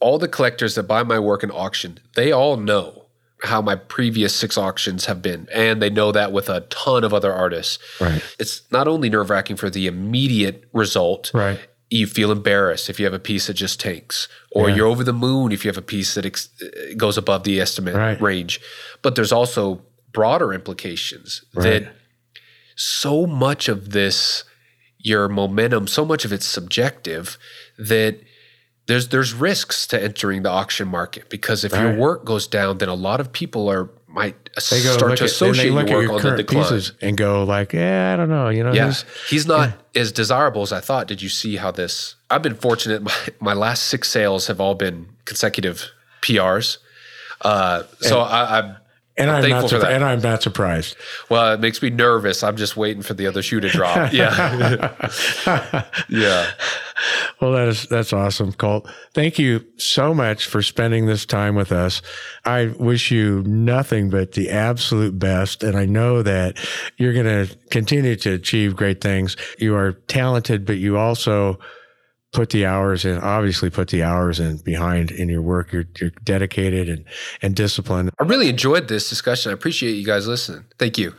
[0.03, 3.05] all the collectors that buy my work in auction, they all know
[3.43, 7.13] how my previous six auctions have been, and they know that with a ton of
[7.13, 7.77] other artists.
[7.99, 8.21] Right.
[8.39, 11.31] It's not only nerve wracking for the immediate result.
[11.33, 11.59] Right.
[11.89, 14.75] You feel embarrassed if you have a piece that just tanks, or Yeah.
[14.75, 17.59] you're over the moon if you have a piece that ex- uh, goes above the
[17.61, 18.19] estimate Right.
[18.21, 18.59] range.
[19.01, 19.81] But there's also
[20.13, 21.63] broader implications Right.
[21.83, 21.95] that
[22.75, 24.43] so much of this
[25.05, 27.37] your momentum so much of it's subjective
[27.77, 28.15] that
[28.87, 32.89] there's there's risks to entering the auction market because if your work goes down then
[32.89, 34.35] a lot of people are might
[34.69, 36.63] They go start to at, associate look your at work your on the decline.
[36.63, 38.49] pieces and go like, yeah, I don't know.
[38.49, 38.93] You know, yeah.
[39.27, 41.07] he's not as desirable as i thought.
[41.07, 43.01] Did you see how this i've been fortunate.
[43.01, 45.89] My, my last six sales have all been consecutive
[46.21, 46.77] prs
[47.41, 48.77] uh, so I, I'm
[49.15, 49.91] and I'm, thankful not that.
[49.93, 50.95] and I'm not surprised.
[51.29, 52.43] well, it makes me nervous.
[52.43, 53.93] I'm just waiting for the other shoe to drop.
[54.13, 54.93] Yeah,
[56.09, 56.51] yeah.
[57.39, 58.89] well, that is that's awesome, Colt.
[59.13, 62.01] Thank you so much for spending this time with us.
[62.45, 66.57] I wish you nothing but the absolute best, and I know that
[66.97, 69.35] you're going to continue to achieve great things.
[69.57, 71.59] You are talented, but you also
[72.33, 73.17] put the hours in.
[73.19, 75.71] Obviously, put the hours in behind in your work.
[75.71, 77.05] You're you're dedicated and
[77.41, 78.09] and disciplined.
[78.19, 79.51] I really enjoyed this discussion.
[79.51, 80.65] I appreciate you guys listening.
[80.77, 81.13] Thank you.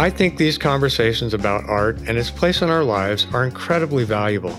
[0.00, 4.56] I think these conversations about art and its place in our lives are incredibly valuable.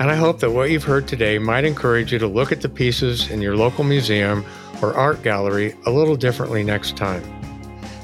[0.00, 2.68] And I hope that what you've heard today might encourage you to look at the
[2.68, 4.44] pieces in your local museum
[4.82, 7.41] or art gallery a little differently next time.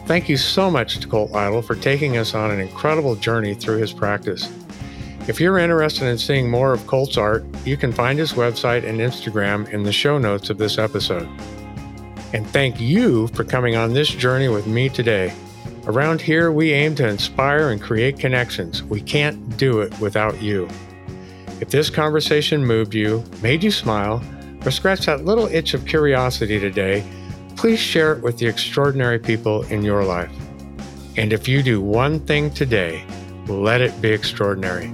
[0.08, 3.76] Thank you so much to Colt Idol for taking us on an incredible journey through
[3.76, 4.50] his practice.
[5.28, 9.00] If you're interested in seeing more of Colt's art, you can find his website and
[9.00, 11.28] Instagram in the show notes of this episode.
[12.32, 15.30] And thank you for coming on this journey with me today.
[15.84, 18.82] Around here, we aim to inspire and create connections.
[18.82, 20.70] We can't do it without you.
[21.60, 24.22] If this conversation moved you, made you smile,
[24.64, 27.04] or scratched that little itch of curiosity today,
[27.58, 30.30] please share it with the extraordinary people in your life.
[31.16, 33.02] And if you do one thing today,
[33.48, 34.92] let it be extraordinary.